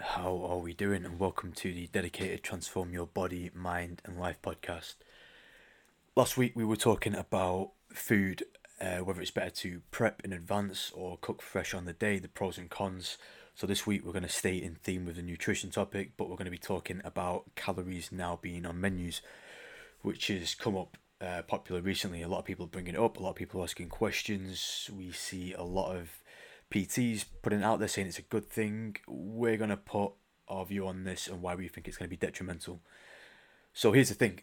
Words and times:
How 0.00 0.36
are 0.44 0.58
we 0.58 0.74
doing? 0.74 1.04
And 1.04 1.18
welcome 1.18 1.52
to 1.54 1.74
the 1.74 1.88
dedicated 1.88 2.44
Transform 2.44 2.92
Your 2.92 3.06
Body, 3.06 3.50
Mind, 3.52 4.00
and 4.04 4.16
Life 4.16 4.40
podcast. 4.40 4.94
Last 6.14 6.36
week 6.36 6.52
we 6.54 6.64
were 6.64 6.76
talking 6.76 7.16
about 7.16 7.72
food, 7.92 8.44
uh, 8.80 8.98
whether 8.98 9.20
it's 9.20 9.32
better 9.32 9.50
to 9.50 9.82
prep 9.90 10.24
in 10.24 10.32
advance 10.32 10.92
or 10.94 11.18
cook 11.20 11.42
fresh 11.42 11.74
on 11.74 11.84
the 11.84 11.92
day, 11.92 12.20
the 12.20 12.28
pros 12.28 12.58
and 12.58 12.70
cons. 12.70 13.18
So 13.56 13.66
this 13.66 13.88
week 13.88 14.06
we're 14.06 14.12
going 14.12 14.22
to 14.22 14.28
stay 14.28 14.56
in 14.56 14.76
theme 14.76 15.04
with 15.04 15.16
the 15.16 15.22
nutrition 15.22 15.70
topic, 15.70 16.12
but 16.16 16.28
we're 16.28 16.36
going 16.36 16.44
to 16.44 16.52
be 16.52 16.58
talking 16.58 17.00
about 17.02 17.56
calories 17.56 18.12
now 18.12 18.38
being 18.40 18.66
on 18.66 18.80
menus, 18.80 19.20
which 20.02 20.28
has 20.28 20.54
come 20.54 20.76
up 20.76 20.96
uh, 21.20 21.42
popular 21.42 21.80
recently. 21.80 22.22
A 22.22 22.28
lot 22.28 22.38
of 22.38 22.44
people 22.44 22.66
bringing 22.66 22.94
it 22.94 23.00
up, 23.00 23.16
a 23.16 23.22
lot 23.22 23.30
of 23.30 23.36
people 23.36 23.64
asking 23.64 23.88
questions. 23.88 24.88
We 24.96 25.10
see 25.10 25.54
a 25.54 25.64
lot 25.64 25.96
of 25.96 26.22
PTs 26.70 27.24
putting 27.42 27.62
out 27.62 27.78
there 27.78 27.88
saying 27.88 28.08
it's 28.08 28.18
a 28.18 28.22
good 28.22 28.48
thing. 28.48 28.96
We're 29.06 29.56
going 29.56 29.70
to 29.70 29.76
put 29.76 30.12
our 30.48 30.64
view 30.64 30.86
on 30.86 31.04
this 31.04 31.26
and 31.28 31.42
why 31.42 31.54
we 31.54 31.68
think 31.68 31.88
it's 31.88 31.96
going 31.96 32.08
to 32.08 32.16
be 32.16 32.26
detrimental. 32.26 32.80
So 33.72 33.92
here's 33.92 34.08
the 34.08 34.14
thing. 34.14 34.40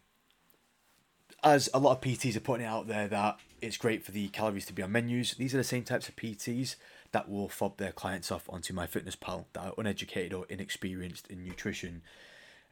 As 1.44 1.70
a 1.73 1.80
lot 1.80 1.91
of 1.91 2.02
PTs 2.02 2.35
are 2.35 2.41
putting 2.41 2.66
it 2.66 2.70
out 2.70 2.88
there 2.88 3.08
that 3.08 3.40
it's 3.62 3.77
great 3.77 4.04
for 4.04 4.12
the 4.12 4.27
calories 4.30 4.66
to 4.68 4.73
be 4.73 4.82
on 4.82 4.91
menus, 4.91 5.34
these 5.34 5.54
are 5.54 5.58
the 5.58 5.63
same 5.63 5.84
types 5.84 6.09
of 6.09 6.16
PTs 6.16 6.76
that 7.12 7.30
will 7.30 7.49
fob 7.49 7.77
their 7.77 7.91
clients 7.91 8.32
off 8.32 8.49
onto 8.49 8.73
MyFitnessPal 8.73 9.46
that 9.54 9.66
are 9.66 9.73
uneducated 9.77 10.34
or 10.34 10.46
inexperienced 10.49 11.27
in 11.27 11.44
nutrition. 11.44 12.02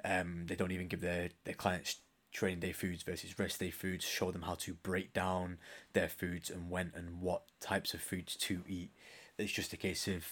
Um, 0.03 0.45
they 0.47 0.55
don't 0.55 0.71
even 0.71 0.87
give 0.87 1.01
their, 1.01 1.29
their 1.43 1.53
clients 1.53 1.97
training 2.31 2.59
day 2.59 2.71
foods 2.71 3.03
versus 3.03 3.37
rest 3.37 3.59
day 3.59 3.69
foods, 3.69 4.03
show 4.03 4.31
them 4.31 4.41
how 4.41 4.55
to 4.55 4.73
break 4.73 5.13
down 5.13 5.57
their 5.93 6.09
foods 6.09 6.49
and 6.49 6.69
when 6.69 6.91
and 6.95 7.21
what 7.21 7.43
types 7.61 7.93
of 7.93 8.01
foods 8.01 8.35
to 8.35 8.63
eat. 8.67 8.91
It's 9.37 9.51
just 9.51 9.73
a 9.73 9.77
case 9.77 10.07
of 10.07 10.25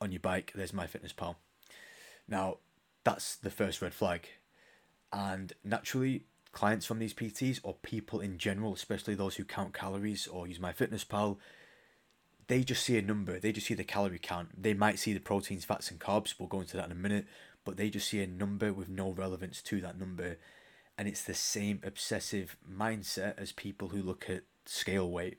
on 0.00 0.12
your 0.12 0.20
bike, 0.20 0.52
there's 0.54 0.72
MyFitnessPal. 0.72 1.36
Now, 2.28 2.58
that's 3.04 3.36
the 3.36 3.50
first 3.50 3.80
red 3.80 3.94
flag. 3.94 4.28
And 5.12 5.52
naturally, 5.62 6.24
clients 6.52 6.86
from 6.86 6.98
these 6.98 7.14
PTs 7.14 7.60
or 7.62 7.74
people 7.82 8.20
in 8.20 8.38
general, 8.38 8.74
especially 8.74 9.14
those 9.14 9.36
who 9.36 9.44
count 9.44 9.72
calories 9.72 10.26
or 10.26 10.46
use 10.46 10.58
MyFitnessPal, 10.58 11.38
they 12.46 12.62
just 12.62 12.84
see 12.84 12.98
a 12.98 13.02
number. 13.02 13.38
They 13.38 13.52
just 13.52 13.66
see 13.66 13.74
the 13.74 13.84
calorie 13.84 14.18
count. 14.18 14.62
They 14.62 14.74
might 14.74 14.98
see 14.98 15.12
the 15.12 15.20
proteins, 15.20 15.64
fats, 15.64 15.90
and 15.90 16.00
carbs. 16.00 16.34
We'll 16.38 16.48
go 16.48 16.60
into 16.60 16.76
that 16.76 16.86
in 16.86 16.92
a 16.92 16.96
minute. 16.96 17.26
But 17.64 17.76
they 17.76 17.88
just 17.88 18.08
see 18.08 18.22
a 18.22 18.26
number 18.26 18.72
with 18.72 18.88
no 18.88 19.10
relevance 19.10 19.62
to 19.62 19.80
that 19.80 19.98
number. 19.98 20.36
And 20.98 21.08
it's 21.08 21.24
the 21.24 21.34
same 21.34 21.80
obsessive 21.82 22.56
mindset 22.70 23.38
as 23.38 23.52
people 23.52 23.88
who 23.88 24.02
look 24.02 24.28
at 24.28 24.42
scale 24.66 25.10
weight 25.10 25.38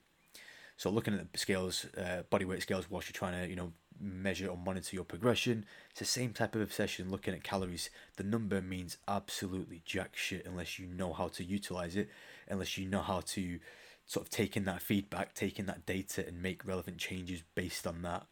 so 0.78 0.90
looking 0.90 1.14
at 1.14 1.32
the 1.32 1.38
scales, 1.38 1.86
uh, 1.98 2.24
body 2.30 2.46
weight 2.46 2.62
scales, 2.62 2.90
whilst 2.90 3.08
you're 3.08 3.14
trying 3.14 3.42
to, 3.42 3.50
you 3.50 3.56
know, 3.56 3.72
measure 4.00 4.48
or 4.48 4.58
monitor 4.58 4.96
your 4.96 5.06
progression, 5.06 5.66
it's 5.90 6.00
the 6.00 6.06
same 6.06 6.34
type 6.34 6.56
of 6.56 6.62
obsession 6.62 7.10
looking 7.10 7.34
at 7.34 7.44
calories. 7.44 7.90
The 8.18 8.24
number 8.24 8.62
means 8.62 8.98
absolutely 9.08 9.82
jack 9.86 10.16
shit 10.16 10.46
unless 10.46 10.78
you 10.78 10.88
know 10.88 11.14
how 11.14 11.30
to 11.30 11.44
utilize 11.44 11.96
it, 11.96 12.10
unless 12.50 12.78
you 12.78 12.88
know 12.88 13.02
how 13.02 13.22
to 13.22 13.60
sort 14.06 14.26
of 14.26 14.30
take 14.30 14.58
in 14.58 14.66
that 14.66 14.82
feedback, 14.82 15.34
take 15.34 15.60
in 15.60 15.66
that 15.66 15.86
data 15.86 16.26
and 16.28 16.42
make 16.42 16.66
relevant 16.66 16.98
changes 16.98 17.42
based 17.56 17.88
on 17.88 18.02
that. 18.02 18.26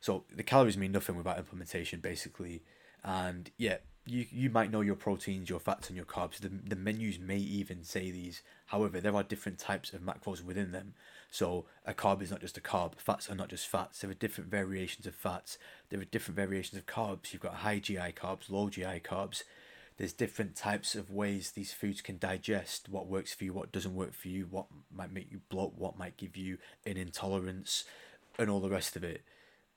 So 0.00 0.24
the 0.34 0.42
calories 0.42 0.76
mean 0.76 0.92
nothing 0.92 1.16
without 1.16 1.38
implementation, 1.38 2.00
basically. 2.00 2.62
And 3.04 3.50
yeah, 3.56 3.78
you 4.10 4.26
you 4.30 4.50
might 4.50 4.70
know 4.70 4.80
your 4.80 4.96
proteins, 4.96 5.48
your 5.48 5.60
fats, 5.60 5.88
and 5.88 5.96
your 5.96 6.06
carbs. 6.06 6.38
The 6.38 6.48
the 6.48 6.76
menus 6.76 7.18
may 7.18 7.38
even 7.38 7.84
say 7.84 8.10
these. 8.10 8.42
However, 8.66 9.00
there 9.00 9.14
are 9.14 9.22
different 9.22 9.58
types 9.58 9.92
of 9.92 10.00
macros 10.00 10.44
within 10.44 10.72
them. 10.72 10.94
So 11.30 11.66
a 11.86 11.94
carb 11.94 12.22
is 12.22 12.30
not 12.30 12.40
just 12.40 12.58
a 12.58 12.60
carb. 12.60 12.96
Fats 12.96 13.30
are 13.30 13.34
not 13.34 13.48
just 13.48 13.68
fats. 13.68 14.00
There 14.00 14.10
are 14.10 14.14
different 14.14 14.50
variations 14.50 15.06
of 15.06 15.14
fats. 15.14 15.58
There 15.88 16.00
are 16.00 16.04
different 16.04 16.36
variations 16.36 16.78
of 16.78 16.86
carbs. 16.86 17.32
You've 17.32 17.42
got 17.42 17.54
high 17.54 17.78
GI 17.78 18.14
carbs, 18.16 18.50
low 18.50 18.68
GI 18.68 19.00
carbs. 19.04 19.44
There's 19.96 20.12
different 20.12 20.56
types 20.56 20.94
of 20.94 21.10
ways 21.10 21.50
these 21.50 21.74
foods 21.74 22.00
can 22.00 22.18
digest. 22.18 22.88
What 22.88 23.06
works 23.06 23.34
for 23.34 23.44
you, 23.44 23.52
what 23.52 23.70
doesn't 23.70 23.94
work 23.94 24.14
for 24.14 24.28
you, 24.28 24.46
what 24.50 24.66
might 24.90 25.12
make 25.12 25.30
you 25.30 25.40
bloat, 25.50 25.74
what 25.76 25.98
might 25.98 26.16
give 26.16 26.36
you 26.36 26.56
an 26.86 26.96
intolerance, 26.96 27.84
and 28.38 28.48
all 28.48 28.60
the 28.60 28.70
rest 28.70 28.96
of 28.96 29.04
it. 29.04 29.22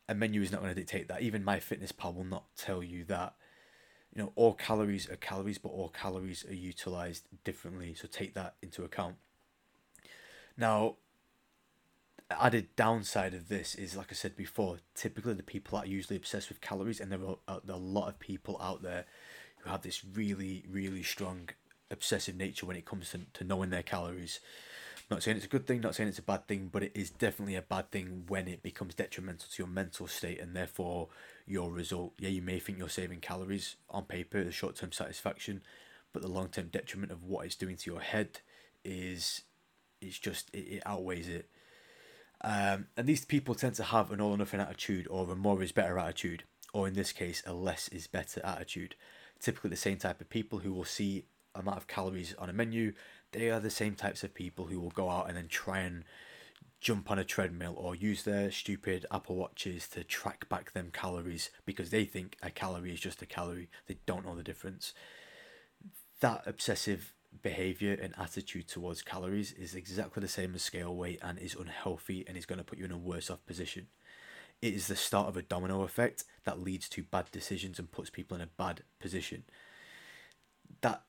A 0.08 0.16
menu 0.16 0.42
is 0.42 0.52
not 0.52 0.62
going 0.62 0.74
to 0.74 0.80
dictate 0.80 1.08
that. 1.10 1.22
Even 1.22 1.44
MyFitnessPal 1.44 2.16
will 2.16 2.24
not 2.24 2.46
tell 2.56 2.82
you 2.82 3.04
that 3.06 3.36
you 4.16 4.22
know 4.22 4.32
all 4.36 4.54
calories 4.54 5.10
are 5.10 5.16
calories 5.16 5.58
but 5.58 5.70
all 5.70 5.90
calories 5.90 6.46
are 6.46 6.54
utilized 6.54 7.26
differently. 7.44 7.94
So 7.94 8.08
take 8.08 8.34
that 8.36 8.56
into 8.62 8.84
account. 8.84 9.16
Now 10.58 10.98
added 12.30 12.76
downside 12.76 13.34
of 13.34 13.48
this 13.48 13.76
is 13.76 13.96
like 13.96 14.08
i 14.10 14.14
said 14.14 14.36
before 14.36 14.78
typically 14.96 15.34
the 15.34 15.44
people 15.44 15.78
are 15.78 15.86
usually 15.86 16.16
obsessed 16.16 16.50
with 16.50 16.62
calories 16.62 17.00
and 17.00 17.12
there 17.12 17.20
are, 17.20 17.38
uh, 17.48 17.60
there 17.64 17.76
are 17.76 17.80
a 17.80 17.82
lot 17.82 18.08
of 18.08 18.18
people 18.18 18.58
out 18.62 18.82
there 18.82 19.06
who 19.60 19.70
have 19.70 19.82
this 19.82 20.04
really 20.04 20.66
really 20.70 21.04
strong 21.04 21.50
obsessive 21.92 22.36
nature 22.36 22.66
when 22.66 22.78
it 22.78 22.86
comes 22.86 23.12
to, 23.12 23.20
to 23.34 23.44
knowing 23.44 23.70
their 23.70 23.84
calories 23.84 24.40
not 25.10 25.22
saying 25.22 25.38
it's 25.38 25.46
a 25.46 25.50
good 25.50 25.68
thing, 25.68 25.82
not 25.82 25.96
saying 25.96 26.10
it's 26.10 26.20
a 26.20 26.24
bad 26.24 26.48
thing, 26.48 26.70
but 26.72 26.84
it 26.84 26.92
is 26.96 27.10
definitely 27.10 27.56
a 27.56 27.62
bad 27.62 27.92
thing 27.92 28.24
when 28.28 28.48
it 28.48 28.64
becomes 28.64 28.96
detrimental 28.96 29.48
to 29.52 29.62
your 29.62 29.68
mental 29.68 30.08
state 30.08 30.40
and 30.40 30.56
therefore 30.56 31.10
your 31.46 31.72
result. 31.72 32.14
Yeah, 32.18 32.30
you 32.30 32.42
may 32.42 32.60
think 32.60 32.78
you're 32.78 32.90
saving 32.90 33.20
calories 33.20 33.76
on 33.90 34.06
paper, 34.06 34.44
the 34.44 34.52
short 34.52 34.76
term 34.76 34.92
satisfaction, 34.92 35.62
but 36.14 36.22
the 36.22 36.28
long 36.28 36.48
term 36.48 36.68
detriment 36.68 37.12
of 37.12 37.24
what 37.24 37.46
it's 37.46 37.56
doing 37.56 37.76
to 37.76 37.92
your 37.92 38.02
head 38.02 38.40
is 38.84 39.44
it's 40.02 40.20
just 40.20 40.50
it, 40.54 40.60
it 40.60 40.84
outweighs 40.86 41.28
it. 41.28 41.50
Um, 42.42 42.88
and 42.98 43.08
these 43.08 43.24
people 43.24 43.56
tend 43.56 43.76
to 43.76 43.84
have 43.84 44.12
an 44.12 44.20
all 44.20 44.32
or 44.32 44.38
nothing 44.38 44.60
attitude 44.60 45.08
or 45.10 45.30
a 45.30 45.36
more 45.36 45.62
is 45.64 45.72
better 45.72 45.98
attitude, 45.98 46.44
or 46.74 46.88
in 46.88 46.94
this 46.94 47.12
case, 47.12 47.42
a 47.46 47.54
less 47.54 47.88
is 47.90 48.08
better 48.08 48.42
attitude. 48.44 48.96
Typically, 49.40 49.70
the 49.70 49.76
same 49.76 49.98
type 49.98 50.22
of 50.22 50.30
people 50.30 50.60
who 50.60 50.74
will 50.74 50.84
see 50.86 51.26
amount 51.56 51.78
of 51.78 51.88
calories 51.88 52.34
on 52.38 52.50
a 52.50 52.54
menu, 52.54 52.94
they 53.32 53.50
are 53.50 53.60
the 53.60 53.70
same 53.70 53.96
types 53.96 54.24
of 54.24 54.34
people 54.34 54.66
who 54.66 54.80
will 54.80 54.92
go 54.92 55.10
out 55.10 55.28
and 55.28 55.38
then 55.38 55.48
try 55.48 55.80
and 55.80 56.04
jump 56.80 57.10
on 57.10 57.18
a 57.18 57.24
treadmill 57.24 57.74
or 57.78 57.96
use 57.96 58.24
their 58.24 58.52
stupid 58.52 59.06
Apple 59.10 59.38
Watches 59.38 59.88
to 59.88 60.04
track 60.04 60.50
back 60.50 60.74
them 60.74 60.90
calories 60.92 61.50
because 61.66 61.90
they 61.90 62.04
think 62.04 62.36
a 62.44 62.50
calorie 62.50 62.94
is 62.94 63.00
just 63.00 63.22
a 63.22 63.26
calorie. 63.26 63.70
They 63.88 63.98
don't 64.06 64.26
know 64.26 64.36
the 64.36 64.44
difference. 64.44 64.94
That 66.20 66.44
obsessive 66.46 67.14
behavior 67.42 67.98
and 68.00 68.14
attitude 68.18 68.68
towards 68.68 69.02
calories 69.02 69.54
is 69.54 69.76
exactly 69.76 70.22
the 70.22 70.28
same 70.28 70.54
as 70.56 70.62
scale 70.62 70.96
weight 70.96 71.20
and 71.22 71.40
is 71.40 71.56
unhealthy 71.56 72.26
and 72.28 72.38
is 72.38 72.46
going 72.46 72.60
to 72.60 72.66
put 72.66 72.78
you 72.78 72.86
in 72.86 72.92
a 72.92 72.98
worse 72.98 73.30
off 73.30 73.46
position. 73.46 73.88
It 74.62 74.74
is 74.74 74.88
the 74.88 74.96
start 74.96 75.28
of 75.28 75.38
a 75.38 75.42
domino 75.42 75.82
effect 75.84 76.26
that 76.44 76.60
leads 76.60 76.88
to 76.90 77.04
bad 77.04 77.32
decisions 77.32 77.80
and 77.80 77.92
puts 77.92 78.10
people 78.10 78.36
in 78.36 78.42
a 78.42 78.48
bad 78.48 78.84
position. 79.00 79.44
That 80.82 81.04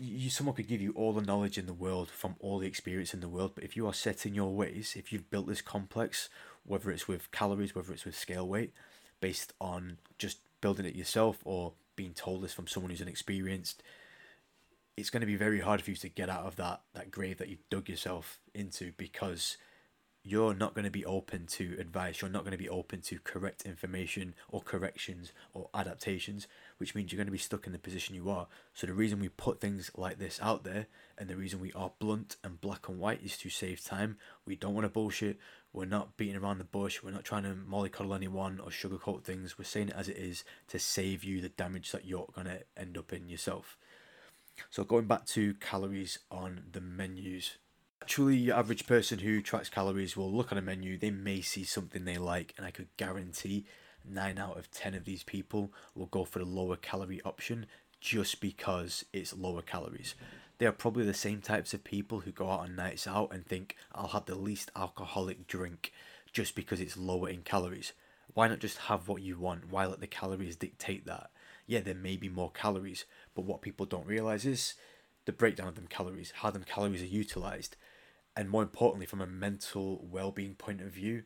you 0.00 0.30
someone 0.30 0.54
could 0.54 0.68
give 0.68 0.80
you 0.80 0.92
all 0.92 1.12
the 1.12 1.22
knowledge 1.22 1.58
in 1.58 1.66
the 1.66 1.72
world 1.72 2.08
from 2.08 2.36
all 2.40 2.58
the 2.58 2.66
experience 2.66 3.12
in 3.12 3.20
the 3.20 3.28
world 3.28 3.52
but 3.54 3.64
if 3.64 3.76
you 3.76 3.86
are 3.86 3.94
set 3.94 4.24
in 4.24 4.34
your 4.34 4.54
ways 4.54 4.94
if 4.96 5.12
you've 5.12 5.30
built 5.30 5.46
this 5.46 5.60
complex 5.60 6.28
whether 6.64 6.90
it's 6.90 7.08
with 7.08 7.30
calories 7.32 7.74
whether 7.74 7.92
it's 7.92 8.04
with 8.04 8.16
scale 8.16 8.46
weight 8.46 8.72
based 9.20 9.52
on 9.60 9.98
just 10.16 10.38
building 10.60 10.86
it 10.86 10.94
yourself 10.94 11.38
or 11.44 11.72
being 11.96 12.12
told 12.12 12.42
this 12.42 12.54
from 12.54 12.66
someone 12.66 12.90
who's 12.90 13.00
inexperienced 13.00 13.82
it's 14.96 15.10
going 15.10 15.20
to 15.20 15.26
be 15.26 15.36
very 15.36 15.60
hard 15.60 15.80
for 15.82 15.90
you 15.90 15.96
to 15.96 16.08
get 16.08 16.28
out 16.28 16.44
of 16.44 16.56
that 16.56 16.80
that 16.94 17.10
grave 17.10 17.38
that 17.38 17.48
you've 17.48 17.68
dug 17.70 17.88
yourself 17.88 18.38
into 18.54 18.92
because 18.96 19.56
you're 20.22 20.54
not 20.54 20.74
going 20.74 20.84
to 20.84 20.90
be 20.90 21.04
open 21.04 21.46
to 21.46 21.76
advice 21.78 22.20
you're 22.20 22.30
not 22.30 22.42
going 22.42 22.52
to 22.52 22.58
be 22.58 22.68
open 22.68 23.00
to 23.00 23.18
correct 23.20 23.62
information 23.62 24.34
or 24.50 24.60
corrections 24.60 25.32
or 25.54 25.68
adaptations 25.74 26.46
which 26.78 26.94
means 26.94 27.12
you're 27.12 27.18
going 27.18 27.26
to 27.26 27.32
be 27.32 27.38
stuck 27.38 27.66
in 27.66 27.72
the 27.72 27.78
position 27.78 28.14
you 28.14 28.30
are. 28.30 28.46
So 28.72 28.86
the 28.86 28.94
reason 28.94 29.20
we 29.20 29.28
put 29.28 29.60
things 29.60 29.90
like 29.96 30.18
this 30.18 30.38
out 30.40 30.64
there 30.64 30.86
and 31.18 31.28
the 31.28 31.36
reason 31.36 31.60
we 31.60 31.72
are 31.72 31.92
blunt 31.98 32.36
and 32.42 32.60
black 32.60 32.88
and 32.88 32.98
white 32.98 33.22
is 33.22 33.36
to 33.38 33.50
save 33.50 33.84
time. 33.84 34.16
We 34.46 34.56
don't 34.56 34.74
want 34.74 34.84
to 34.84 34.88
bullshit. 34.88 35.38
We're 35.72 35.84
not 35.84 36.16
beating 36.16 36.36
around 36.36 36.58
the 36.58 36.64
bush. 36.64 37.02
We're 37.02 37.10
not 37.10 37.24
trying 37.24 37.42
to 37.42 37.50
mollycoddle 37.50 38.14
anyone 38.14 38.60
or 38.60 38.70
sugarcoat 38.70 39.24
things. 39.24 39.58
We're 39.58 39.64
saying 39.64 39.88
it 39.88 39.96
as 39.96 40.08
it 40.08 40.16
is 40.16 40.44
to 40.68 40.78
save 40.78 41.24
you 41.24 41.40
the 41.40 41.48
damage 41.48 41.90
that 41.92 42.06
you're 42.06 42.28
going 42.34 42.46
to 42.46 42.62
end 42.76 42.96
up 42.96 43.12
in 43.12 43.28
yourself. 43.28 43.76
So 44.70 44.84
going 44.84 45.06
back 45.06 45.26
to 45.26 45.54
calories 45.54 46.20
on 46.30 46.62
the 46.72 46.80
menus. 46.80 47.58
Actually, 48.02 48.36
your 48.36 48.56
average 48.56 48.86
person 48.86 49.18
who 49.18 49.42
tracks 49.42 49.68
calories 49.68 50.16
will 50.16 50.32
look 50.32 50.50
on 50.50 50.56
a 50.56 50.62
menu, 50.62 50.96
they 50.96 51.10
may 51.10 51.40
see 51.40 51.62
something 51.62 52.04
they 52.04 52.16
like, 52.16 52.54
and 52.56 52.64
I 52.64 52.70
could 52.70 52.88
guarantee 52.96 53.66
9 54.08 54.38
out 54.38 54.56
of 54.56 54.70
10 54.70 54.94
of 54.94 55.04
these 55.04 55.22
people 55.22 55.72
will 55.94 56.06
go 56.06 56.24
for 56.24 56.38
the 56.38 56.44
lower 56.44 56.76
calorie 56.76 57.20
option 57.24 57.66
just 58.00 58.40
because 58.40 59.04
it's 59.12 59.36
lower 59.36 59.62
calories. 59.62 60.14
They 60.56 60.66
are 60.66 60.72
probably 60.72 61.04
the 61.04 61.14
same 61.14 61.40
types 61.40 61.74
of 61.74 61.84
people 61.84 62.20
who 62.20 62.32
go 62.32 62.50
out 62.50 62.60
on 62.60 62.74
nights 62.74 63.06
out 63.06 63.32
and 63.32 63.44
think, 63.44 63.76
I'll 63.94 64.08
have 64.08 64.26
the 64.26 64.34
least 64.34 64.70
alcoholic 64.74 65.46
drink 65.46 65.92
just 66.32 66.54
because 66.54 66.80
it's 66.80 66.96
lower 66.96 67.28
in 67.28 67.42
calories. 67.42 67.92
Why 68.34 68.48
not 68.48 68.60
just 68.60 68.78
have 68.78 69.08
what 69.08 69.22
you 69.22 69.38
want? 69.38 69.70
Why 69.70 69.86
let 69.86 70.00
the 70.00 70.06
calories 70.06 70.56
dictate 70.56 71.06
that? 71.06 71.30
Yeah, 71.66 71.80
there 71.80 71.94
may 71.94 72.16
be 72.16 72.28
more 72.28 72.50
calories, 72.50 73.04
but 73.34 73.44
what 73.44 73.62
people 73.62 73.86
don't 73.86 74.06
realize 74.06 74.46
is 74.46 74.74
the 75.26 75.32
breakdown 75.32 75.68
of 75.68 75.74
them 75.74 75.88
calories, 75.88 76.32
how 76.36 76.50
them 76.50 76.64
calories 76.64 77.02
are 77.02 77.06
utilized, 77.06 77.76
and 78.38 78.48
more 78.48 78.62
importantly, 78.62 79.04
from 79.04 79.20
a 79.20 79.26
mental 79.26 80.06
well 80.08 80.30
being 80.30 80.54
point 80.54 80.80
of 80.80 80.92
view, 80.92 81.24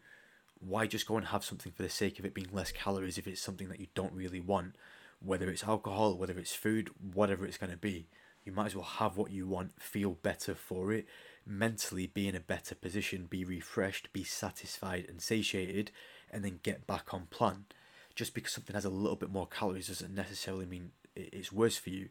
why 0.58 0.86
just 0.86 1.06
go 1.06 1.18
and 1.18 1.26
have 1.26 1.44
something 1.44 1.70
for 1.70 1.82
the 1.82 1.90
sake 1.90 2.18
of 2.18 2.24
it 2.24 2.32
being 2.32 2.48
less 2.50 2.72
calories 2.72 3.18
if 3.18 3.26
it's 3.26 3.42
something 3.42 3.68
that 3.68 3.80
you 3.80 3.88
don't 3.94 4.14
really 4.14 4.40
want? 4.40 4.76
Whether 5.20 5.50
it's 5.50 5.64
alcohol, 5.64 6.16
whether 6.16 6.38
it's 6.38 6.54
food, 6.54 6.88
whatever 7.12 7.44
it's 7.44 7.58
going 7.58 7.70
to 7.70 7.76
be, 7.76 8.06
you 8.46 8.52
might 8.52 8.68
as 8.68 8.74
well 8.74 8.84
have 8.84 9.18
what 9.18 9.30
you 9.30 9.46
want, 9.46 9.78
feel 9.78 10.12
better 10.12 10.54
for 10.54 10.90
it, 10.90 11.06
mentally 11.46 12.06
be 12.06 12.28
in 12.28 12.34
a 12.34 12.40
better 12.40 12.74
position, 12.74 13.26
be 13.28 13.44
refreshed, 13.44 14.10
be 14.14 14.24
satisfied 14.24 15.04
and 15.06 15.20
satiated, 15.20 15.90
and 16.30 16.42
then 16.42 16.60
get 16.62 16.86
back 16.86 17.12
on 17.12 17.26
plan. 17.26 17.66
Just 18.14 18.32
because 18.32 18.52
something 18.52 18.74
has 18.74 18.86
a 18.86 18.90
little 18.90 19.16
bit 19.16 19.30
more 19.30 19.46
calories 19.46 19.88
doesn't 19.88 20.14
necessarily 20.14 20.64
mean 20.64 20.92
it's 21.14 21.52
worse 21.52 21.76
for 21.76 21.90
you. 21.90 22.08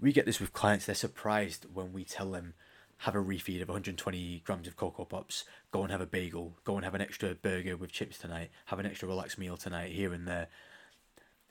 We 0.00 0.12
get 0.12 0.26
this 0.26 0.38
with 0.38 0.52
clients, 0.52 0.86
they're 0.86 0.94
surprised 0.94 1.66
when 1.74 1.92
we 1.92 2.04
tell 2.04 2.30
them 2.30 2.54
have 2.98 3.14
a 3.14 3.18
refeed 3.18 3.62
of 3.62 3.68
120 3.68 4.42
grams 4.44 4.66
of 4.66 4.76
Coco 4.76 5.04
Pops, 5.04 5.44
go 5.70 5.82
and 5.82 5.92
have 5.92 6.00
a 6.00 6.06
bagel, 6.06 6.56
go 6.64 6.76
and 6.76 6.84
have 6.84 6.94
an 6.94 7.00
extra 7.00 7.34
burger 7.34 7.76
with 7.76 7.92
chips 7.92 8.18
tonight, 8.18 8.50
have 8.66 8.80
an 8.80 8.86
extra 8.86 9.08
relaxed 9.08 9.38
meal 9.38 9.56
tonight, 9.56 9.92
here 9.92 10.12
and 10.12 10.26
there. 10.26 10.48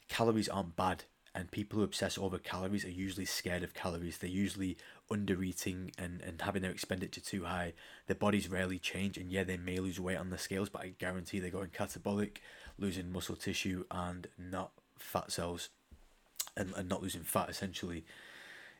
Calories 0.10 0.50
aren't 0.50 0.76
bad, 0.76 1.06
and 1.34 1.50
people 1.50 1.80
who 1.80 1.86
obsess 1.86 2.18
over 2.18 2.38
calories 2.38 2.84
are 2.84 2.90
usually 2.90 3.26
scared 3.26 3.64
of 3.64 3.74
calories. 3.74 4.18
They're 4.18 4.30
usually 4.30 4.78
under 5.10 5.42
eating 5.42 5.92
and, 5.98 6.22
and 6.22 6.42
having 6.42 6.64
their 6.64 6.72
expenditure 6.72 7.22
too 7.22 7.46
high. 7.46 7.74
Their 8.08 8.16
bodies 8.16 8.50
rarely 8.50 8.78
change, 8.78 9.18
and 9.18 9.32
yeah, 9.32 9.46
they 9.46 9.58
may 9.58 9.80
lose 9.80 10.02
weight 10.02 10.18
on 10.18 10.30
the 10.30 10.38
scales, 10.38 10.68
but 10.68 10.82
I 10.82 10.94
guarantee 11.00 11.40
they're 11.40 11.50
going 11.50 11.70
catabolic, 11.70 12.38
losing 12.78 13.12
muscle 13.12 13.38
tissue 13.38 13.86
and 13.90 14.28
not 14.38 14.72
fat 15.00 15.32
cells, 15.32 15.70
and, 16.58 16.74
and 16.76 16.90
not 16.90 17.02
losing 17.02 17.24
fat 17.24 17.50
essentially 17.50 18.04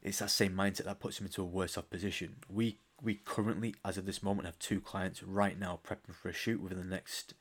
it's 0.08 0.20
that 0.20 0.32
same 0.32 0.54
mindset 0.54 0.86
that 0.86 1.00
puts 1.00 1.18
them 1.18 1.28
into 1.28 1.42
a 1.42 1.46
worse 1.46 1.78
off 1.78 1.90
position. 1.90 2.38
We 2.50 2.80
we 3.02 3.16
currently, 3.16 3.76
as 3.86 3.98
of 3.98 4.06
this 4.06 4.24
moment, 4.24 4.48
have 4.48 4.58
two 4.58 4.82
clients 4.82 5.22
right 5.22 5.60
now 5.60 5.80
prepping 5.86 6.16
for 6.16 6.30
a 6.30 6.34
shoot 6.34 6.62
within 6.62 6.80
the 6.80 6.84
next 6.84 7.36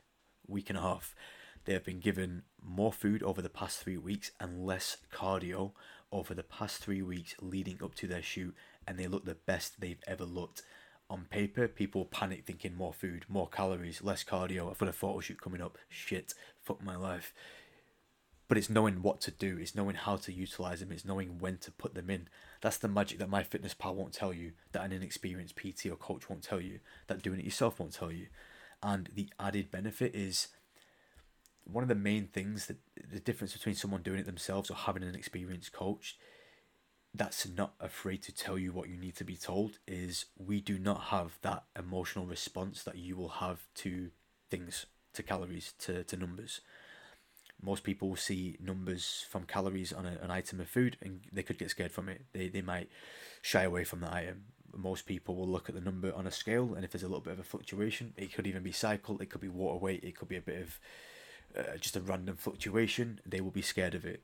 week 0.47 0.69
and 0.69 0.79
a 0.79 0.83
half. 0.83 1.15
They 1.65 1.73
have 1.73 1.85
been 1.85 2.01
given 2.01 2.43
more 2.63 2.93
food 2.93 3.23
over 3.23 3.41
the 3.41 3.49
past 3.49 3.79
three 3.79 3.97
weeks 3.97 4.33
and 4.39 4.67
less 4.67 4.99
cardio 5.13 5.73
over 6.13 6.35
the 6.35 6.43
past 6.43 6.83
three 6.83 7.03
weeks 7.03 7.35
leading 7.41 7.79
up 7.83 7.95
to 7.97 8.07
their 8.07 8.23
shoot, 8.23 8.55
and 8.87 8.99
they 8.99 9.07
look 9.07 9.25
the 9.25 9.35
best 9.35 9.81
they've 9.81 10.03
ever 10.07 10.25
looked. 10.25 10.63
On 11.09 11.25
paper, 11.31 11.69
people 11.69 12.05
panic 12.05 12.45
thinking 12.45 12.75
more 12.75 12.93
food, 12.93 13.25
more 13.29 13.49
calories, 13.49 14.03
less 14.03 14.25
cardio. 14.25 14.71
I've 14.71 14.79
got 14.79 14.89
a 14.89 14.93
photo 14.93 15.21
shoot 15.21 15.41
coming 15.41 15.63
up. 15.63 15.79
Shit, 15.89 16.35
fuck 16.63 16.83
my 16.83 16.97
life 16.97 17.33
but 18.49 18.57
it's 18.57 18.71
knowing 18.71 19.03
what 19.03 19.21
to 19.21 19.31
do 19.31 19.59
it's 19.59 19.75
knowing 19.75 19.97
how 19.97 20.17
to 20.17 20.33
utilize 20.33 20.81
them 20.81 20.93
it's 20.93 21.05
knowing 21.05 21.39
when 21.39 21.59
to 21.59 21.71
put 21.71 21.95
them 21.95 22.11
in. 22.11 22.29
That's 22.61 22.79
the 22.79 22.89
magic 22.89 23.19
that 23.19 23.31
MyFitnessPal 23.31 23.95
won't 23.95 24.13
tell 24.13 24.33
you 24.33 24.53
that 24.73 24.85
an 24.85 24.93
inexperienced 24.93 25.57
pt 25.57 25.87
or 25.87 25.97
coach 25.97 26.29
won't 26.29 26.43
tell 26.43 26.61
you 26.61 26.81
that 27.07 27.23
doing 27.23 27.39
it 27.39 27.45
yourself 27.45 27.79
won't 27.79 27.95
tell 27.95 28.13
you. 28.13 28.27
And 28.83 29.09
the 29.15 29.29
added 29.39 29.71
benefit 29.71 30.15
is 30.15 30.49
one 31.65 31.83
of 31.83 31.89
the 31.89 31.95
main 31.95 32.29
things 32.29 32.67
that 32.67 32.77
the 33.13 33.21
difference 33.21 33.53
between 33.53 33.75
someone 33.75 34.03
doing 34.03 34.21
it 34.21 34.27
themselves 34.27 34.71
or 34.71 34.77
having 34.77 35.03
an 35.03 35.15
experienced 35.15 35.73
coach 35.73 36.17
that's 37.17 37.49
not 37.49 37.73
afraid 37.81 38.23
to 38.23 38.33
tell 38.35 38.59
you 38.59 38.73
what 38.73 38.89
you 38.89 38.97
need 38.97 39.17
to 39.17 39.25
be 39.25 39.37
told 39.37 39.79
is 39.87 40.27
we 40.37 40.61
do 40.61 40.79
not 40.79 41.05
have 41.05 41.39
that 41.43 41.65
emotional 41.79 42.27
response 42.27 42.83
that 42.83 42.99
you 42.99 43.17
will 43.17 43.29
have 43.29 43.67
to 43.75 44.11
things 44.51 44.87
to 45.15 45.23
calories 45.23 45.73
to, 45.79 46.05
to 46.05 46.17
numbers 46.17 46.61
most 47.63 47.85
people 47.85 48.17
see 48.17 48.57
numbers 48.61 49.25
from 49.31 49.45
calories 49.45 49.93
on 49.93 50.07
a, 50.07 50.19
an 50.23 50.31
item 50.31 50.61
of 50.61 50.69
food 50.69 50.97
and 51.01 51.21
they 51.33 51.43
could 51.43 51.59
get 51.59 51.71
scared 51.71 51.93
from 51.93 52.09
it. 52.09 52.23
They, 52.33 52.49
they 52.49 52.63
might 52.63 52.89
shy 53.43 53.63
away 53.63 53.85
from 53.85 54.01
the 54.01 54.13
item. 54.13 54.45
Most 54.75 55.07
people 55.07 55.37
will 55.37 55.49
look 55.49 55.69
at 55.69 55.75
the 55.75 55.81
number 55.81 56.13
on 56.15 56.27
a 56.27 56.31
scale, 56.31 56.75
and 56.75 56.85
if 56.85 56.91
there's 56.91 57.03
a 57.03 57.09
little 57.09 57.23
bit 57.23 57.33
of 57.33 57.39
a 57.39 57.45
fluctuation, 57.45 58.13
it 58.19 58.35
could 58.35 58.47
even 58.47 58.63
be 58.63 58.73
cycle, 58.73 59.19
it 59.23 59.31
could 59.31 59.41
be 59.41 59.49
water 59.49 59.79
weight, 59.79 60.05
it 60.05 60.17
could 60.17 60.29
be 60.29 60.37
a 60.37 60.43
bit 60.43 60.61
of 60.61 60.81
uh, 61.57 61.77
just 61.79 61.97
a 61.97 62.01
random 62.01 62.37
fluctuation. 62.37 63.21
They 63.25 63.41
will 63.41 63.51
be 63.51 63.63
scared 63.63 63.95
of 63.95 64.05
it. 64.05 64.23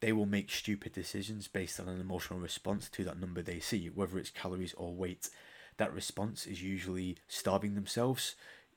They 0.00 0.12
will 0.12 0.26
make 0.26 0.50
stupid 0.50 0.92
decisions 0.92 1.48
based 1.48 1.80
on 1.80 1.88
an 1.88 2.00
emotional 2.00 2.40
response 2.40 2.88
to 2.90 3.04
that 3.04 3.20
number 3.20 3.40
they 3.40 3.60
see, 3.60 3.88
whether 3.88 4.18
it's 4.18 4.30
calories 4.30 4.74
or 4.74 4.94
weight. 4.94 5.30
That 5.78 5.94
response 5.94 6.46
is 6.46 6.62
usually 6.62 7.16
starving 7.28 7.74
themselves, 7.74 8.34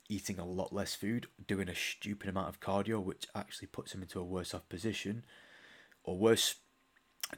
eating 0.10 0.40
a 0.40 0.46
lot 0.46 0.74
less 0.74 0.96
food, 0.96 1.28
doing 1.48 1.70
a 1.70 1.76
stupid 1.76 2.30
amount 2.30 2.50
of 2.50 2.60
cardio, 2.60 3.04
which 3.04 3.28
actually 3.36 3.68
puts 3.68 3.94
him 3.94 4.02
into 4.02 4.20
a 4.20 4.24
worse 4.24 4.54
off 4.54 4.68
position, 4.70 5.24
or 6.04 6.18
worse, 6.18 6.56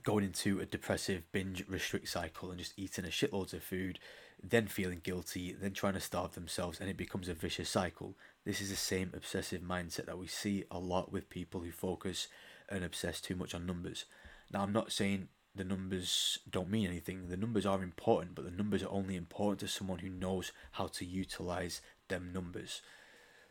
going 0.03 0.25
into 0.25 0.59
a 0.59 0.65
depressive 0.65 1.23
binge 1.31 1.63
restrict 1.67 2.09
cycle 2.09 2.49
and 2.49 2.59
just 2.59 2.73
eating 2.77 3.05
a 3.05 3.09
shitloads 3.09 3.53
of 3.53 3.63
food, 3.63 3.99
then 4.43 4.67
feeling 4.67 4.99
guilty, 5.01 5.53
then 5.53 5.71
trying 5.71 5.93
to 5.93 5.99
starve 5.99 6.33
themselves, 6.33 6.79
and 6.79 6.89
it 6.89 6.97
becomes 6.97 7.29
a 7.29 7.33
vicious 7.33 7.69
cycle. 7.69 8.17
This 8.43 8.61
is 8.61 8.69
the 8.69 8.75
same 8.75 9.11
obsessive 9.13 9.61
mindset 9.61 10.05
that 10.07 10.17
we 10.17 10.27
see 10.27 10.65
a 10.69 10.79
lot 10.79 11.11
with 11.11 11.29
people 11.29 11.61
who 11.61 11.71
focus 11.71 12.27
and 12.69 12.83
obsess 12.83 13.21
too 13.21 13.35
much 13.35 13.55
on 13.55 13.65
numbers. 13.65 14.05
Now, 14.51 14.61
I'm 14.63 14.73
not 14.73 14.91
saying 14.91 15.29
the 15.55 15.63
numbers 15.63 16.39
don't 16.49 16.69
mean 16.69 16.87
anything. 16.87 17.29
The 17.29 17.37
numbers 17.37 17.65
are 17.65 17.81
important, 17.81 18.35
but 18.35 18.45
the 18.45 18.51
numbers 18.51 18.83
are 18.83 18.91
only 18.91 19.15
important 19.15 19.59
to 19.61 19.67
someone 19.67 19.99
who 19.99 20.09
knows 20.09 20.51
how 20.73 20.87
to 20.87 21.05
utilize 21.05 21.81
them 22.09 22.31
numbers. 22.33 22.81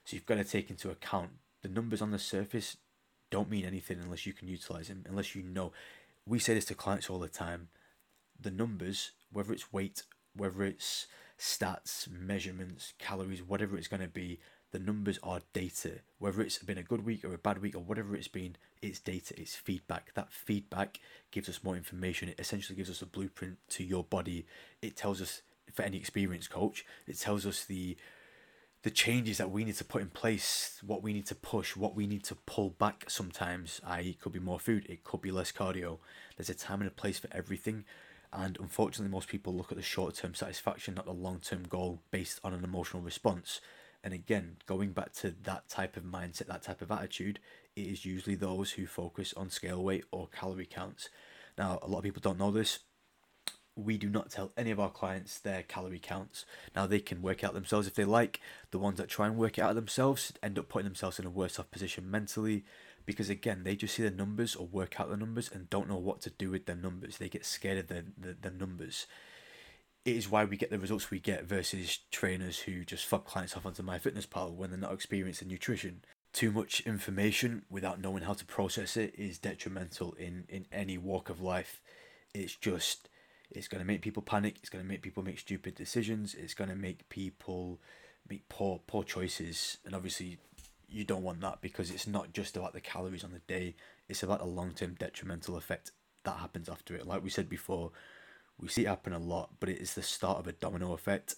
So 0.04 0.14
you've 0.14 0.26
got 0.26 0.36
to 0.36 0.44
take 0.44 0.70
into 0.70 0.90
account 0.90 1.30
the 1.62 1.68
numbers 1.68 2.02
on 2.02 2.10
the 2.10 2.18
surface 2.18 2.76
don't 3.30 3.50
mean 3.50 3.64
anything 3.64 3.98
unless 4.00 4.26
you 4.26 4.32
can 4.34 4.48
utilize 4.48 4.88
them, 4.88 5.04
unless 5.08 5.34
you 5.34 5.42
know. 5.42 5.72
We 6.26 6.38
say 6.38 6.54
this 6.54 6.66
to 6.66 6.74
clients 6.74 7.08
all 7.08 7.18
the 7.18 7.28
time. 7.28 7.68
The 8.38 8.50
numbers, 8.50 9.12
whether 9.32 9.52
it's 9.52 9.72
weight, 9.72 10.02
whether 10.36 10.62
it's 10.62 11.06
stats, 11.38 12.08
measurements, 12.08 12.94
calories, 12.98 13.42
whatever 13.42 13.76
it's 13.76 13.88
going 13.88 14.02
to 14.02 14.08
be, 14.08 14.40
the 14.72 14.78
numbers 14.78 15.19
are 15.22 15.40
data. 15.52 16.00
Whether 16.19 16.42
it's 16.42 16.58
been 16.58 16.78
a 16.78 16.82
good 16.82 17.04
week 17.04 17.25
or 17.25 17.32
a 17.32 17.38
bad 17.38 17.62
week 17.62 17.76
or 17.76 17.81
whatever 17.81 18.16
it's 18.16 18.28
been, 18.28 18.56
it's 18.82 18.98
data, 18.98 19.34
it's 19.40 19.54
feedback. 19.54 20.12
That 20.14 20.32
feedback 20.32 20.98
gives 21.31 21.48
us 21.48 21.62
more 21.62 21.76
information. 21.76 22.28
It 22.28 22.40
essentially 22.40 22.76
gives 22.76 22.90
us 22.90 23.02
a 23.02 23.06
blueprint 23.06 23.58
to 23.70 23.84
your 23.84 24.04
body. 24.04 24.46
It 24.82 24.96
tells 24.96 25.22
us, 25.22 25.42
for 25.72 25.82
any 25.82 25.96
experienced 25.96 26.50
coach, 26.50 26.84
it 27.06 27.19
tells 27.19 27.46
us 27.46 27.64
the 27.64 27.96
the 28.84 28.90
changes 28.90 29.38
that 29.38 29.50
we 29.50 29.64
need 29.64 29.76
to 29.76 29.84
put 29.84 30.02
in 30.02 30.10
place, 30.10 30.78
what 30.84 31.02
we 31.02 31.14
need 31.14 31.25
to 31.25 31.34
push, 31.34 31.75
what 31.75 31.94
we 31.94 32.06
need 32.06 32.22
to 32.22 32.34
pull 32.34 32.69
back 32.69 33.06
sometimes, 33.08 33.80
i.e., 33.87 34.12
could 34.20 34.32
be 34.32 34.38
more 34.38 34.60
food, 34.60 34.84
it 34.90 35.02
could 35.04 35.22
be 35.22 35.30
less 35.30 35.50
cardio. 35.50 35.98
There's 36.37 36.50
a 36.50 36.54
time 36.54 36.82
and 36.82 36.88
a 36.88 36.94
place 36.94 37.19
for 37.19 37.28
everything. 37.32 37.87
And 38.34 38.58
unfortunately, 38.60 39.12
most 39.12 39.28
people 39.28 39.54
look 39.54 39.70
at 39.70 39.78
the 39.78 39.82
short 39.82 40.16
term 40.16 40.34
satisfaction, 40.34 40.94
not 40.94 41.06
the 41.06 41.12
long 41.12 41.38
term 41.38 41.62
goal 41.62 42.02
based 42.10 42.40
on 42.42 42.52
an 42.52 42.64
emotional 42.64 43.02
response. 43.02 43.60
And 44.02 44.12
again, 44.12 44.56
going 44.66 44.90
back 44.92 45.12
to 45.14 45.34
that 45.44 45.69
type 45.69 45.96
of 45.96 46.02
mindset, 46.02 46.46
that 46.48 46.62
type 46.62 46.82
of 46.82 46.90
attitude, 46.90 47.38
it 47.75 47.86
is 47.86 48.04
usually 48.04 48.34
those 48.34 48.72
who 48.72 48.86
focus 48.86 49.32
on 49.34 49.48
scale 49.48 49.82
weight 49.82 50.04
or 50.10 50.28
calorie 50.28 50.66
counts. 50.66 51.08
Now, 51.56 51.78
a 51.80 51.88
lot 51.88 51.99
of 51.99 52.04
people 52.04 52.20
don't 52.20 52.38
know 52.38 52.50
this 52.50 52.80
we 53.76 53.99
do 53.99 54.09
not 54.09 54.30
tell 54.30 54.52
any 54.56 54.70
of 54.70 54.78
our 54.78 54.90
clients 54.90 55.38
their 55.38 55.62
calorie 55.62 55.99
counts. 55.99 56.47
Now 56.76 56.87
they 56.87 57.00
can 57.00 57.23
work 57.23 57.42
out 57.42 57.54
themselves 57.54 57.87
if 57.87 57.94
they 57.94 58.04
like. 58.04 58.40
The 58.70 58.78
ones 58.78 58.99
that 58.99 59.09
try 59.09 59.26
and 59.26 59.37
work 59.37 59.59
it 59.59 59.62
out 59.62 59.75
themselves 59.75 60.32
end 60.42 60.59
up 60.59 60.68
putting 60.68 60.87
themselves 60.87 61.18
in 61.18 61.26
a 61.26 61.30
worse 61.30 61.59
off 61.59 61.70
position 61.70 62.11
mentally 62.11 62.64
because 63.06 63.28
again 63.30 63.62
they 63.64 63.76
just 63.76 63.94
see 63.94 64.02
the 64.02 64.11
numbers 64.11 64.54
or 64.54 64.66
work 64.66 64.99
out 65.00 65.11
the 65.11 65.16
numbers 65.16 65.50
and 65.52 65.70
don't 65.70 65.88
know 65.88 65.96
what 65.96 66.20
to 66.23 66.30
do 66.30 66.50
with 66.50 66.66
their 66.66 66.76
numbers. 66.76 67.18
They 67.18 67.28
get 67.28 67.44
scared 67.44 67.78
of 67.78 67.88
their, 67.88 68.04
their 68.16 68.52
numbers. 68.52 69.06
It 70.04 70.16
is 70.16 70.30
why 70.30 70.44
we 70.44 70.56
get 70.56 70.70
the 70.70 70.78
results 70.78 71.11
we 71.11 71.18
get 71.18 71.44
versus 71.44 71.99
trainers 72.11 72.61
who 72.61 72.84
just 72.84 73.06
fuck 73.06 73.25
clients 73.25 73.56
off 73.56 73.64
onto 73.64 73.82
my 73.82 73.99
fitness 73.99 74.26
MyFitnessPal 74.26 74.54
when 74.54 74.70
they're 74.70 74.78
not 74.78 74.92
experienced 74.92 75.40
in 75.40 75.49
nutrition. 75.49 76.04
Too 76.34 76.50
much 76.50 76.80
information 76.80 77.62
without 77.70 78.00
knowing 78.00 78.25
how 78.25 78.34
to 78.34 78.44
process 78.44 78.96
it 78.96 79.14
is 79.16 79.38
detrimental 79.38 80.12
in, 80.14 80.44
in 80.49 80.66
any 80.70 80.99
walk 80.99 81.30
of 81.30 81.40
life. 81.40 81.80
It's 82.34 82.54
just 82.56 83.08
it's 83.50 83.68
going 83.68 83.80
to 83.80 83.87
make 83.87 84.02
people 84.02 84.23
panic. 84.23 84.56
It's 84.61 84.68
going 84.68 84.84
to 84.84 84.88
make 84.88 85.02
people 85.02 85.23
make 85.23 85.38
stupid 85.38 85.75
decisions. 85.75 86.34
It's 86.34 86.54
going 86.54 86.70
to 86.70 86.76
make 86.76 87.08
people 87.08 87.80
make 88.28 88.49
poor 88.49 88.80
poor 88.87 89.04
choices. 89.04 89.78
And 89.84 89.94
obviously, 89.94 90.38
you 90.94 91.04
don't 91.04 91.22
want 91.22 91.40
that 91.40 91.60
because 91.60 91.90
it's 91.90 92.06
not 92.06 92.32
just 92.32 92.56
about 92.56 92.72
the 92.72 92.80
calories 92.80 93.24
on 93.24 93.32
the 93.32 93.40
day. 93.40 93.74
It's 94.08 94.22
about 94.22 94.40
the 94.40 94.46
long 94.46 94.72
term 94.72 94.94
detrimental 94.98 95.56
effect 95.56 95.92
that 96.24 96.38
happens 96.38 96.68
after 96.68 96.94
it. 96.94 97.06
Like 97.06 97.22
we 97.22 97.30
said 97.30 97.48
before, 97.48 97.92
we 98.60 98.68
see 98.68 98.84
it 98.84 98.88
happen 98.88 99.12
a 99.12 99.18
lot, 99.18 99.50
but 99.60 99.68
it 99.68 99.78
is 99.80 99.94
the 99.94 100.02
start 100.02 100.38
of 100.38 100.46
a 100.46 100.52
domino 100.52 100.92
effect 100.92 101.36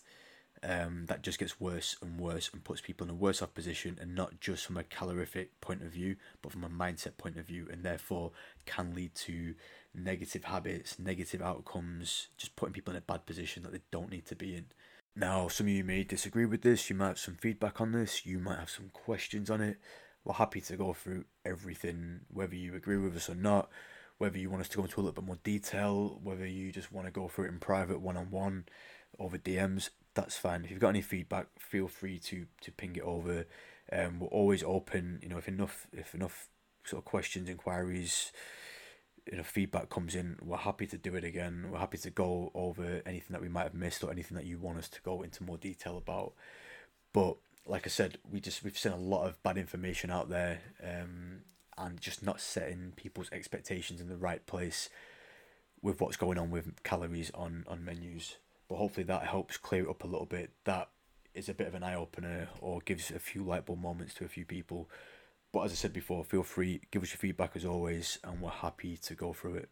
um, 0.63 1.07
that 1.07 1.23
just 1.23 1.39
gets 1.39 1.61
worse 1.61 1.97
and 2.03 2.19
worse 2.19 2.51
and 2.53 2.65
puts 2.65 2.81
people 2.81 3.05
in 3.05 3.11
a 3.11 3.15
worse 3.15 3.43
off 3.43 3.55
position, 3.55 3.99
and 4.01 4.15
not 4.15 4.41
just 4.41 4.67
from 4.67 4.77
a 4.77 4.85
calorific 4.85 5.61
point 5.61 5.83
of 5.83 5.89
view, 5.89 6.17
but 6.43 6.53
from 6.53 6.65
a 6.65 6.69
mindset 6.69 7.17
point 7.17 7.37
of 7.37 7.47
view, 7.47 7.69
and 7.71 7.83
therefore 7.83 8.33
can 8.65 8.95
lead 8.95 9.15
to 9.15 9.55
negative 9.95 10.45
habits, 10.45 10.99
negative 10.99 11.43
outcomes, 11.43 12.29
just 12.37 12.57
putting 12.57 12.73
people 12.73 12.93
in 12.93 12.99
a 12.99 13.03
bad 13.03 13.27
position 13.27 13.63
that 13.63 13.73
they 13.73 13.81
don't 13.91 14.11
need 14.11 14.27
to 14.27 14.37
be 14.37 14.55
in. 14.55 14.67
Now, 15.19 15.49
some 15.49 15.67
of 15.67 15.73
you 15.73 15.83
may 15.83 16.05
disagree 16.05 16.45
with 16.45 16.61
this, 16.61 16.91
you 16.91 16.97
might 16.97 17.09
have 17.09 17.19
some 17.19 17.37
feedback 17.37 17.81
on 17.81 17.93
this, 17.93 18.27
you 18.27 18.39
might 18.39 18.59
have 18.59 18.69
some 18.69 18.91
questions 18.93 19.49
on 19.49 19.63
it. 19.63 19.79
We're 20.25 20.35
happy 20.35 20.61
to 20.61 20.77
go 20.77 20.93
through 20.93 21.25
everything, 21.43 22.21
whether 22.29 22.55
you 22.55 22.75
agree 22.75 22.99
with 22.99 23.17
us 23.17 23.31
or 23.31 23.35
not, 23.35 23.71
whether 24.19 24.37
you 24.37 24.51
want 24.51 24.61
us 24.61 24.69
to 24.71 24.77
go 24.77 24.83
into 24.83 25.01
a 25.01 25.03
little 25.03 25.15
bit 25.15 25.25
more 25.25 25.39
detail, 25.43 26.21
whether 26.23 26.47
you 26.47 26.71
just 26.71 26.93
want 26.93 27.07
to 27.07 27.11
go 27.11 27.29
through 27.29 27.47
it 27.47 27.49
in 27.49 27.59
private, 27.59 28.01
one 28.01 28.19
on 28.19 28.31
one, 28.31 28.67
over 29.19 29.39
DMs, 29.39 29.89
that's 30.13 30.37
fine. 30.37 30.65
If 30.65 30.71
you've 30.71 30.81
got 30.81 30.91
any 30.91 31.01
feedback, 31.01 31.47
feel 31.59 31.89
free 31.89 32.19
to, 32.19 32.47
to 32.61 32.73
ping 32.73 32.97
it 32.97 33.03
over 33.03 33.47
Um, 33.93 34.21
we're 34.21 34.29
always 34.29 34.63
open. 34.63 35.21
You 35.23 35.29
know, 35.29 35.39
if 35.39 35.49
enough 35.49 35.87
if 35.93 36.15
enough 36.15 36.49
sort 36.85 37.01
of 37.01 37.05
questions, 37.05 37.49
inquiries, 37.49 38.33
you 39.31 39.37
know, 39.37 39.43
feedback 39.43 39.89
comes 39.91 40.15
in, 40.15 40.39
we're 40.43 40.57
happy 40.57 40.87
to 40.87 40.97
do 40.97 41.15
it 41.17 41.25
again. 41.25 41.67
We're 41.71 41.79
happy 41.79 41.99
to 41.99 42.11
go 42.11 42.53
over 42.55 43.03
anything 43.05 43.31
that 43.31 43.43
we 43.43 43.49
might 43.49 43.65
have 43.65 43.75
missed 43.75 44.05
or 44.05 44.11
anything 44.11 44.37
that 44.37 44.47
you 44.47 44.59
want 44.59 44.79
us 44.79 44.89
to 44.91 45.01
go 45.03 45.23
into 45.23 45.43
more 45.43 45.59
detail 45.59 45.97
about. 45.97 46.33
But 47.13 47.37
like 47.67 47.87
I 47.87 47.91
said, 47.91 48.19
we 48.31 48.41
just 48.41 48.63
we've 48.63 48.79
seen 48.79 48.93
a 48.93 48.97
lot 48.97 49.27
of 49.27 49.43
bad 49.43 49.59
information 49.59 50.11
out 50.11 50.29
there, 50.29 50.61
um, 50.83 51.41
and 51.77 52.01
just 52.01 52.23
not 52.23 52.41
setting 52.41 52.93
people's 52.97 53.31
expectations 53.33 54.01
in 54.01 54.09
the 54.09 54.17
right 54.17 54.45
place 54.47 54.89
with 55.83 56.01
what's 56.01 56.17
going 56.17 56.39
on 56.39 56.51
with 56.51 56.83
calories 56.85 57.31
on 57.35 57.65
on 57.67 57.85
menus. 57.85 58.37
But 58.69 58.77
hopefully 58.77 59.05
that 59.05 59.25
helps 59.25 59.57
clear 59.57 59.85
it 59.85 59.91
up 59.91 60.05
a 60.05 60.09
little 60.09 60.27
bit. 60.27 60.51
That 60.65 60.89
is 61.35 61.49
a 61.49 61.55
bit 61.55 61.69
of 61.69 61.75
an 61.75 61.83
eye 61.83 61.95
opener 61.95 62.49
or 62.61 62.81
gives 62.85 63.11
a 63.11 63.19
few 63.19 63.43
light 63.43 63.67
bulb 63.67 63.81
moments 63.81 64.15
to 64.15 64.25
a 64.25 64.29
few 64.29 64.45
people. 64.45 64.89
But 65.57 65.65
as 65.65 65.73
I 65.73 65.77
said 65.77 65.95
before, 65.95 66.23
feel 66.23 66.43
free, 66.43 66.83
give 66.91 67.03
us 67.03 67.13
your 67.13 67.17
feedback 67.17 67.53
as 67.57 67.65
always, 67.65 68.19
and 68.23 68.43
we're 68.43 68.51
happy 68.51 68.99
to 68.99 69.15
go 69.15 69.33
through 69.33 69.55
it. 69.55 69.71